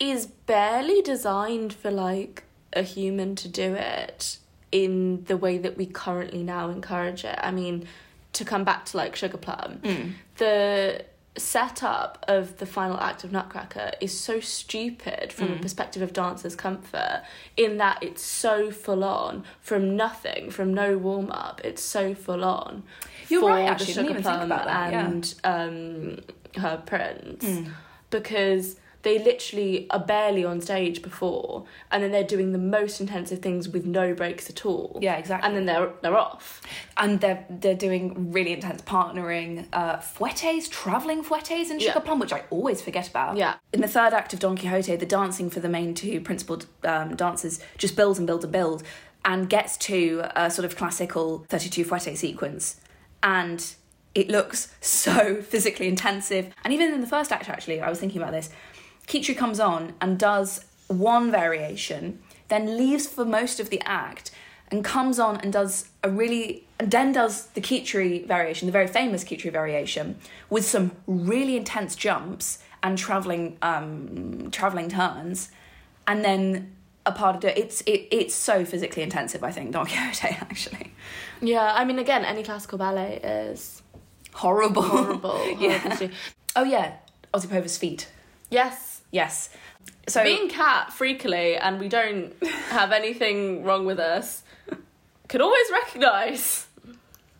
[0.00, 4.38] is barely designed for like a human to do it
[4.72, 7.38] in the way that we currently now encourage it.
[7.40, 7.86] I mean,
[8.32, 9.80] to come back to like Sugar Plum,
[10.38, 11.04] the
[11.36, 16.54] setup of the final act of Nutcracker is so stupid from a perspective of dancers'
[16.54, 17.22] comfort
[17.56, 21.60] in that it's so full on from nothing, from no warm up.
[21.64, 22.84] It's so full on.
[23.28, 25.06] You're for right, actually, didn't Sugar Plum about that, yeah.
[25.06, 26.20] and um,
[26.62, 27.68] her prince Hmm.
[28.10, 33.38] because they literally are barely on stage before and then they're doing the most intensive
[33.38, 35.46] things with no breaks at all Yeah, exactly.
[35.46, 36.60] and then they're they're off
[36.96, 41.98] and they're they're doing really intense partnering uh fouettes traveling fouettes in sugar Yeah.
[42.00, 43.54] plum which i always forget about Yeah.
[43.72, 47.14] in the third act of don quixote the dancing for the main two principal um,
[47.14, 48.82] dancers just builds and builds and builds
[49.24, 52.80] and gets to a sort of classical 32 fouette sequence
[53.22, 53.74] and
[54.14, 58.20] it looks so physically intensive and even in the first act actually i was thinking
[58.20, 58.50] about this
[59.06, 64.30] Kitri comes on and does one variation, then leaves for most of the act,
[64.70, 68.86] and comes on and does a really, and then does the Kitri variation, the very
[68.86, 70.16] famous Kitri variation,
[70.50, 75.50] with some really intense jumps and traveling, um, traveling turns,
[76.06, 76.72] and then
[77.06, 77.58] a part of it.
[77.58, 79.44] It's it, it's so physically intensive.
[79.44, 80.92] I think Don Quixote actually
[81.40, 83.82] yeah i mean again any classical ballet is
[84.32, 86.10] horrible, horrible horrible do.
[86.56, 86.94] Oh yeah,
[87.32, 88.08] Osipova's feet.
[88.50, 89.48] yes Yes.
[90.08, 92.32] So being Kat freakily and we don't
[92.70, 94.42] have anything wrong with us
[95.28, 96.66] could always recognize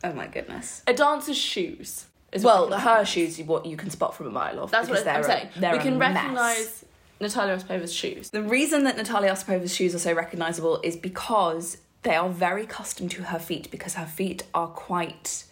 [0.02, 0.82] oh my goodness.
[0.86, 2.06] a dancer's shoes
[2.40, 3.08] Well, her recognise.
[3.08, 4.70] shoes is what you can spot from a mile off.
[4.70, 6.84] that's what i'm a- saying we can recognize
[7.20, 12.14] natalia osipova's shoes The reason that Natalia Osipova's shoes are so recognisable is because they
[12.16, 15.44] are very custom to her feet because her feet are quite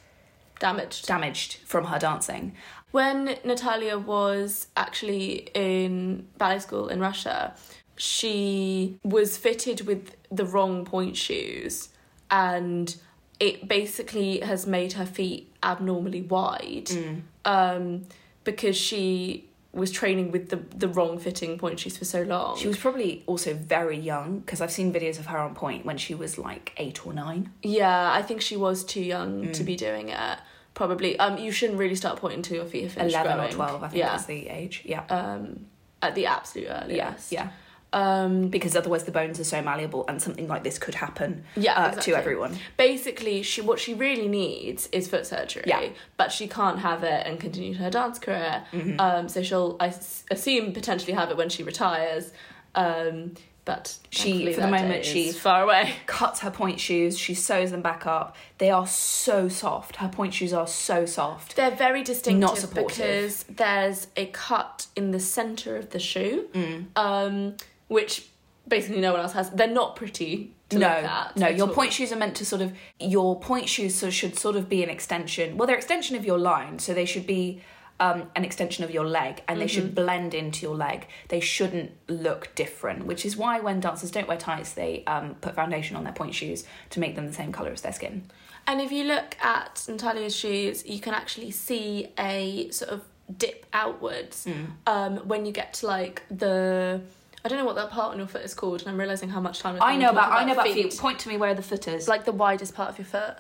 [0.59, 2.55] damaged damaged from her dancing.
[2.93, 7.55] When Natalia was actually in ballet school in Russia,
[7.97, 11.89] she was fitted with the wrong pointe shoes
[12.31, 12.95] and
[13.41, 17.23] it basically has made her feet abnormally wide Mm.
[17.45, 18.03] um,
[18.45, 22.59] because she was training with the the wrong fitting pointe shoes for so long.
[22.59, 25.97] She was probably also very young because I've seen videos of her on pointe when
[25.97, 27.51] she was like eight or nine.
[27.63, 29.53] yeah, I think she was too young Mm.
[29.55, 30.39] to be doing it.
[30.75, 31.19] Probably.
[31.19, 33.51] Um, you shouldn't really start pointing to your feet finished 11 growing.
[33.53, 34.09] or 12, I think yeah.
[34.11, 34.83] that's the age.
[34.85, 35.05] Yeah.
[35.07, 35.67] Um,
[36.01, 36.85] at the absolute yeah.
[36.85, 37.31] earliest.
[37.33, 37.51] Yeah.
[37.95, 41.75] Um, Because otherwise the bones are so malleable and something like this could happen yeah.
[41.75, 42.13] uh, exactly.
[42.15, 42.59] to everyone.
[42.79, 45.91] basically she what she really needs is foot surgery Yeah.
[46.17, 48.99] but she can't have it and continue her dance career Mhm.
[48.99, 52.33] um so she'll i s- assume potentially have it when she retires
[52.75, 57.17] um but She- for the moment, day is she- far away cuts her pointe shoes,
[57.19, 58.35] she sews them back up.
[58.59, 59.97] They are so soft.
[59.97, 61.55] Her pointe shoes are so soft.
[61.57, 62.97] they're very distinctive not supportive.
[62.97, 66.87] because there's a cut in the center of the shoe Mm.
[66.97, 67.57] um
[67.89, 68.27] which
[68.67, 71.49] basically no one else has they're not pretty to no, look at no.
[71.49, 71.75] Your all.
[71.75, 74.89] pointe shoes are meant to sort of your pointe shoes should sort of be an
[74.89, 75.57] extension.
[75.57, 77.61] Well, they're extension of your line, so they should be
[78.01, 79.75] um, an extension of your leg, and they Mm-hmm.
[79.75, 81.07] should blend into your leg.
[81.29, 85.55] They shouldn't look different, which is why when dancers don't wear tights, they um, put
[85.55, 88.25] foundation on their pointe shoes to make them the same color as their skin.
[88.67, 93.03] And if you look at Natalia's shoes, you can actually see a sort of
[93.39, 94.67] dip outwards Mm.
[94.87, 97.01] um, when you get to like the.
[97.45, 99.41] I don't know what that part on your foot is called, and I'm realizing how
[99.41, 100.97] much time I've I know about, talking I know about feet.
[100.97, 102.07] Point to me where the foot is.
[102.07, 103.35] Like the widest part of your foot.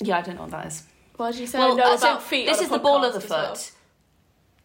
[0.00, 0.84] yeah, I don't know what that is.
[1.16, 2.46] Why did you say I know uh, about so feet?
[2.46, 3.30] This is the ball of the foot.
[3.30, 3.60] well?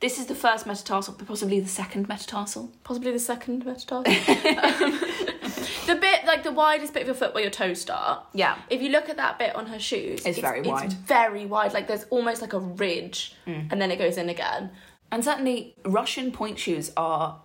[0.04, 2.70] This is the first metatarsal, possibly the second metatarsal.
[2.84, 4.00] Possibly the second metatarsal.
[4.00, 4.04] um,
[5.88, 8.26] the bit, like the widest bit of your foot where your toes start.
[8.34, 8.58] Yeah.
[8.70, 10.88] If you look at that bit on her shoes, It's very wide.
[10.88, 11.72] It's very wide.
[11.74, 13.72] Like there's almost like a ridge, Mm.
[13.72, 14.72] and then it goes in again.
[15.10, 17.40] And certainly, Russian pointe shoes are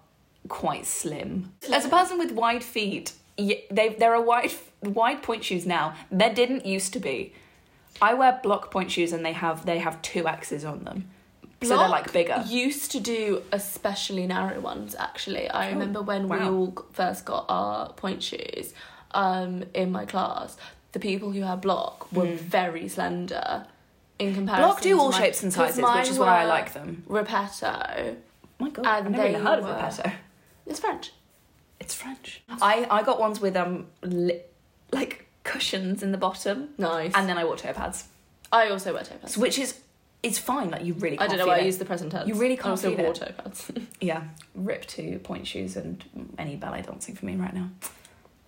[0.49, 1.53] quite slim.
[1.73, 4.51] As a person with wide feet, they there are wide
[4.83, 5.95] wide pointe shoes now.
[6.11, 7.35] There didn't used to be.
[8.03, 11.09] I wear block pointe shoes, and they have they have two X's on them,
[11.63, 12.43] so they're like bigger.
[12.47, 14.95] Used to do especially narrow ones.
[14.99, 18.73] Actually, I Oh, remember when we all first got our pointe shoes
[19.13, 20.57] um, in my class.
[20.93, 23.67] The people who had block were very slender
[24.19, 24.65] in comparison.
[24.69, 27.05] Block do to all mine- shapes and sizes, which is why I like them.
[27.09, 28.17] Repetto.
[28.59, 30.13] my God, and I've never even heard of Repetto.
[30.67, 31.13] It's French.
[31.81, 32.43] It's French.
[32.49, 34.41] I I got ones with um li-
[34.93, 37.13] like cushions in the bottom, Nice.
[37.15, 38.09] and then I wore toe pads,
[38.53, 39.37] I also wear toe pads.
[39.39, 39.79] which is
[40.23, 40.71] it's fine.
[40.71, 41.67] Like you really I can't don't know I it.
[41.67, 42.29] use the present tense.
[42.29, 43.71] You really can't also feel toe pads.
[44.01, 46.05] Yeah, rip to pointe shoes and
[46.39, 47.71] any ballet dancing for me right now.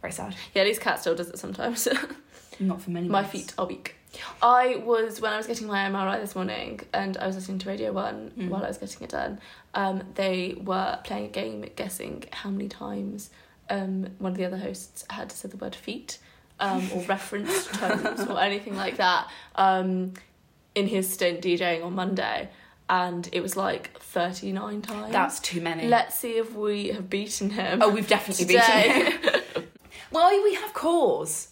[0.03, 0.35] Very sad.
[0.55, 1.87] yeah, at least Kat still does it sometimes.
[2.61, 3.09] Not for many.
[3.09, 3.33] my months.
[3.33, 3.97] feet are weak.
[4.43, 7.69] I was when I was getting my MRI this morning, and I was listening to
[7.69, 8.49] Radio One Mm.
[8.49, 9.39] while I was getting it done.
[9.75, 13.31] Um, they were playing a game guessing how many times
[13.71, 16.19] um one of the other hosts had said the word feet,
[16.59, 19.29] um, or referenced toes or anything like that.
[19.55, 20.15] Um,
[20.75, 22.49] in his stint DJing on Monday,
[22.89, 25.13] and it was like thirty nine times.
[25.13, 25.89] That's too many.
[25.89, 27.83] Let's see if we have beaten him.
[27.83, 29.05] oh, we've definitely Today.
[29.05, 29.69] beaten him.
[30.11, 31.49] well, we have cause.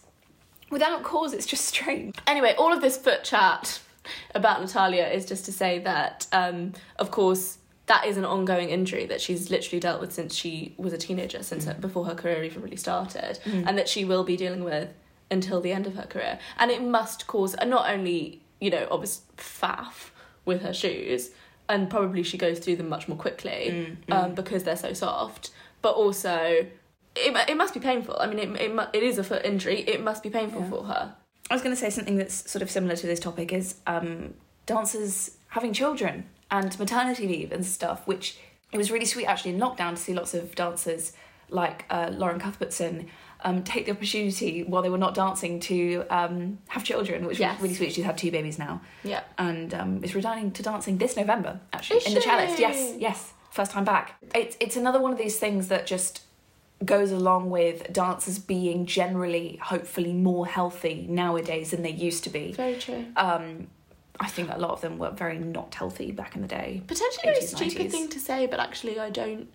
[0.70, 2.14] Without cause, it's just strange.
[2.26, 3.80] Anyway, all of this foot chat
[4.34, 9.06] about Natalia is just to say that, um, of course, that is an ongoing injury
[9.06, 12.44] that she's literally dealt with since she was a teenager, since her, before her career
[12.44, 14.90] even really started, and that she will be dealing with
[15.30, 16.38] until the end of her career.
[16.58, 20.10] And it must cause not only, you know, obvious faff
[20.44, 21.30] with her shoes,
[21.68, 25.50] and probably she goes through them much more quickly um, because they're so soft,
[25.82, 26.66] but also.
[27.16, 28.16] It, it must be painful.
[28.20, 29.80] I mean, it, it, it is a foot injury.
[29.80, 30.70] It must be painful Yeah.
[30.70, 31.14] for her.
[31.50, 34.34] I was going to say something that's sort of similar to this topic is um,
[34.66, 38.38] dancers having children and maternity leave and stuff, which
[38.70, 41.12] it was really sweet actually in lockdown to see lots of dancers
[41.48, 43.08] like uh, Lauren Cuthbertson
[43.42, 47.54] um, take the opportunity while they were not dancing to um, have children, which Yes.
[47.54, 47.92] was really sweet.
[47.92, 49.20] She's had two babies now Yeah.
[49.38, 52.56] and um, is returning to dancing this November actually Is in the cellist.
[52.56, 52.62] she?
[52.62, 54.14] Yes, yes, first time back.
[54.34, 56.22] It's it's another one of these things that just
[56.84, 62.52] goes along with dancers being generally, hopefully, more healthy nowadays than they used to be.
[62.52, 63.04] Very true.
[63.16, 63.66] Um,
[64.20, 66.82] I think a lot of them were very not healthy back in the day.
[66.86, 67.90] Potentially a stupid 90s.
[67.90, 69.48] thing to say, but actually I don't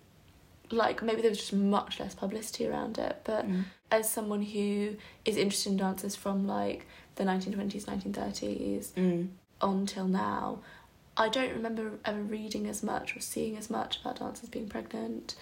[0.74, 3.20] like maybe there was just much less publicity around it.
[3.24, 3.64] But Mm.
[3.90, 9.28] as someone who is interested in dancers from like the nineteen twenties, nineteen thirties Mm.
[9.60, 10.58] on till now,
[11.16, 15.34] I don't remember ever reading as much or seeing as much about dancers being pregnant.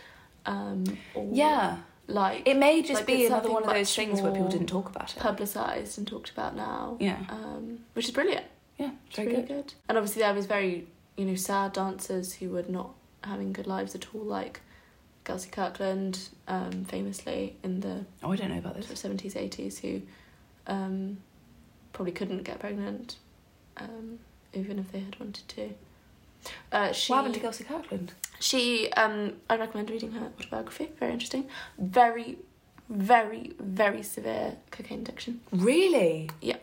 [0.47, 4.33] Um or Yeah, like it may just Like, be another one of those things where
[4.33, 5.21] people didn't talk about it.
[5.21, 6.97] publicised and talked about now.
[7.01, 8.47] yeah, Um which is brilliant.
[8.79, 9.49] yeah, It's very really good.
[9.67, 9.75] good.
[9.89, 12.91] And obviously there was very, you know, sad dancers who were not
[13.25, 14.61] having good lives at all, like
[15.25, 18.87] Gelsey Kirkland, um, famously in the Oh, I don't know about this.
[18.99, 20.03] seventies, eighties, who
[20.67, 21.19] um
[21.93, 23.17] probably couldn't get pregnant,
[23.77, 24.19] um,
[24.55, 25.75] even if they had wanted to.
[26.73, 28.13] Uh, she, What happened to Gelsey Kirkland?
[28.41, 30.91] She, um, I recommend reading her autobiography.
[30.99, 31.49] Very interesting.
[31.79, 32.39] Very,
[32.89, 35.41] very, very severe cocaine addiction.
[35.53, 36.31] Really?
[36.41, 36.57] Yeah.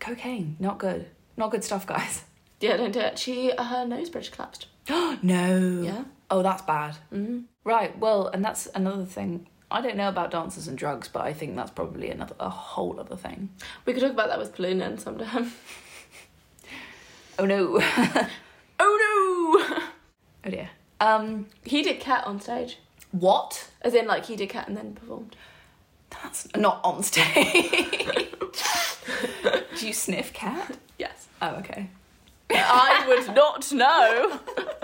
[0.00, 1.06] Cocaine, not good.
[1.36, 2.24] Not good stuff, guys.
[2.60, 3.18] Yeah, don't do it.
[3.18, 4.66] She, her nose bridge collapsed.
[4.88, 5.80] no.
[5.82, 6.04] Yeah.
[6.30, 6.96] Oh, that's bad.
[7.12, 7.40] Mm-hmm.
[7.64, 7.96] Right.
[7.98, 9.46] Well, and that's another thing.
[9.70, 13.00] I don't know about dancers and drugs, but I think that's probably another a whole
[13.00, 13.50] other thing.
[13.84, 15.52] We could talk about that with Polunin sometime.
[17.38, 17.80] Oh no.
[18.80, 19.84] oh no!
[20.44, 20.70] oh dear.
[21.00, 22.78] Um, he did cat on stage.
[23.10, 23.70] what?
[23.82, 25.34] As in, like, he did cat and then performed.
[26.10, 27.24] That's not on stage.
[29.76, 30.78] Do you sniff cat?
[30.96, 31.26] Yes.
[31.42, 31.88] Oh, okay.
[32.50, 34.38] I would not know.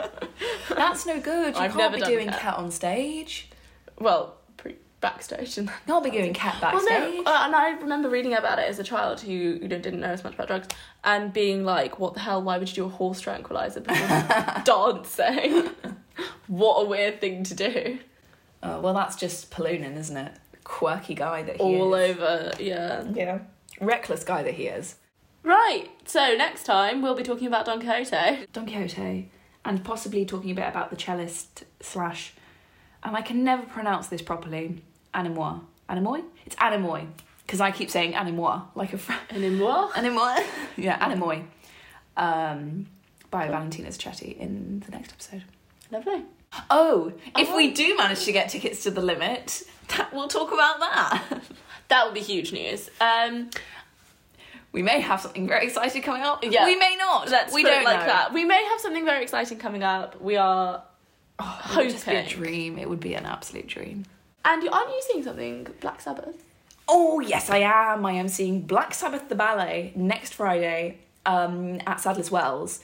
[0.69, 1.55] That's no good.
[1.55, 2.41] You I've can't never be done doing cat.
[2.41, 2.55] cat.
[2.57, 3.49] on stage.
[3.99, 7.25] Well, pre- backstage and You can't be doing cat Well, backstage.
[7.25, 10.01] no, uh, and I remember reading about it as a child who you know didn't
[10.01, 10.69] know as much about drugs
[11.05, 12.43] and being like, "What the hell?
[12.43, 15.71] Why would you do a horse tranquilizer before dancing?
[16.47, 17.99] what a weird thing to do."
[18.63, 20.33] Oh, well, that's just Polunin, isn't it?
[20.65, 21.81] Quirky guy that he is.
[21.81, 22.11] All is.
[22.17, 23.05] over, yeah.
[23.15, 23.39] Yeah.
[23.81, 24.97] Reckless guy that he is.
[25.43, 25.87] Right.
[26.05, 28.47] So next time we'll be talking about Don Quixote.
[28.53, 29.31] Don Quixote,
[29.65, 32.33] and possibly talking a bit about the cellist slash,
[33.03, 34.83] and I can never pronounce this properly.
[35.15, 35.61] Anemoi.
[35.89, 36.23] Anemoi?
[36.47, 37.07] It's Anemoi.
[37.47, 39.21] Because I keep saying Anemoi, like a friend.
[39.31, 39.59] In?
[39.59, 40.45] Anemoi.
[40.77, 41.45] yeah, Anemoi.
[42.17, 42.87] Um,
[43.31, 45.45] by Valentino Zucchetti in the next episode.
[45.91, 46.25] Lovely.
[46.69, 47.57] Oh, if Oh.
[47.57, 51.23] we do manage to get tickets to the limit, that, we'll talk about that.
[51.89, 52.89] That would be huge news.
[53.01, 53.51] Um,
[54.73, 56.45] We may have something very exciting coming up.
[56.45, 56.65] Yeah.
[56.65, 57.29] We may not.
[57.29, 58.07] let's we don't like know.
[58.07, 58.33] that.
[58.33, 60.21] We may have something very exciting coming up.
[60.21, 60.83] We are,
[61.41, 62.79] Oh, it would just be a dream.
[62.79, 64.05] It would be an absolute dream.
[64.45, 66.37] and you aren't you seeing something Black Sabbath?
[66.87, 68.05] Oh yes, I am.
[68.07, 72.81] I am seeing Black Sabbath the ballet next Friday um, at Sadler's Wells,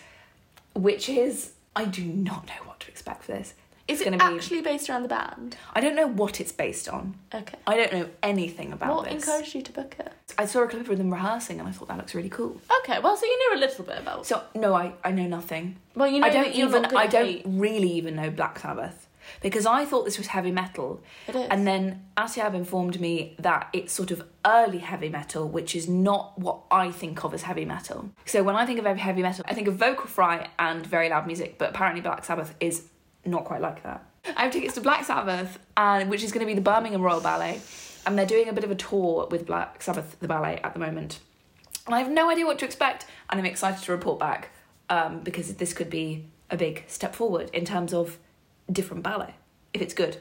[0.74, 3.54] which is I do not know what to expect for this.
[3.88, 5.56] Is It's it gonna be- actually based around the band?
[5.72, 7.14] I don't know what it's based on.
[7.32, 7.56] Okay.
[7.68, 9.14] I don't know anything about What this.
[9.14, 10.12] encouraged you to book it?
[10.36, 12.60] I saw a clip of them rehearsing and I thought that looks really cool.
[12.80, 14.26] Okay, well, so you knew a little bit about.
[14.26, 15.76] So no, I, I know nothing.
[15.94, 17.42] Well, you know I don't even I don't hate.
[17.46, 19.06] really even know Black Sabbath
[19.40, 21.00] because I thought this was heavy metal.
[21.28, 21.48] It is.
[21.48, 26.36] And then Asiab informed me that it's sort of early heavy metal, which is not
[26.38, 28.10] what I think of as heavy metal.
[28.24, 31.26] So when I think of heavy metal, I think of vocal fry and very loud
[31.26, 32.84] music, but apparently Black Sabbath is
[33.26, 34.04] not quite like that.
[34.36, 37.20] I have tickets to Black Sabbath, and which is going to be the Birmingham Royal
[37.20, 37.60] Ballet,
[38.04, 40.80] and they're doing a bit of a tour with Black Sabbath, the ballet, at the
[40.80, 41.20] moment.
[41.86, 44.50] And I have no idea what to expect, and I'm excited to report back
[44.90, 48.18] um, because this could be a big step forward in terms of
[48.70, 49.34] different ballet,
[49.72, 50.18] if it's good.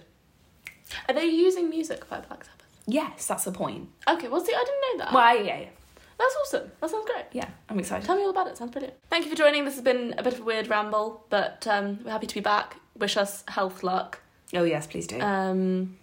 [1.09, 2.65] Are they using music by Black Sabbath?
[2.87, 3.89] Yes, that's the point.
[4.07, 5.13] Okay, well, see, I didn't know that.
[5.13, 5.69] Well, yeah, yeah,
[6.17, 6.71] That's awesome.
[6.81, 7.25] That sounds great.
[7.33, 8.05] yeah, I'm excited.
[8.05, 8.57] Tell me all about it.
[8.57, 8.95] Sounds brilliant.
[9.09, 9.65] Thank you for joining.
[9.65, 12.39] This has been a bit of a weird ramble, but um, we're happy to be
[12.41, 12.77] back.
[12.97, 14.21] Wish us health, luck,
[14.53, 15.19] Oh, yes, please do.
[15.19, 15.97] um,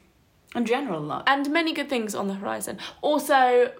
[0.54, 1.24] and general luck.
[1.26, 2.76] and many good things on the horizon.
[3.00, 3.72] Also,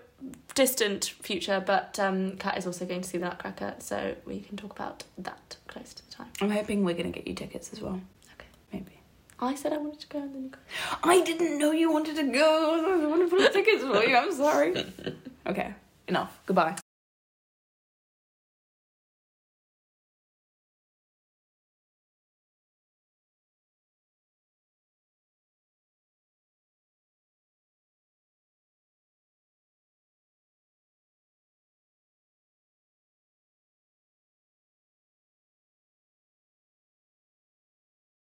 [0.55, 4.57] distant future, but um, Kat is also going to see the Nutcracker, so we can
[4.57, 6.29] talk about that close to the time.
[6.41, 8.01] I'm hoping we're going to get you tickets as well.
[8.35, 8.47] Okay.
[8.73, 9.01] Maybe.
[9.41, 10.59] I said I wanted to go, and then you go.
[11.05, 13.03] I didn't know you wanted to go.
[13.03, 14.17] I wanted to put tickets for you.
[14.17, 14.87] I'm sorry.
[15.47, 15.75] okay,
[16.13, 16.33] enough.
[16.47, 16.77] Goodbye.